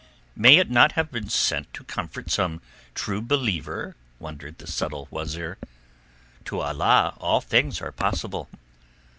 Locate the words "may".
0.35-0.57